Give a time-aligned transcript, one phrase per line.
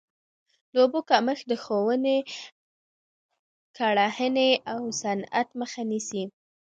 [0.73, 2.17] د اوبو کمښت د ښووني،
[3.77, 6.23] کرهڼې او صنعت مخه نیسي.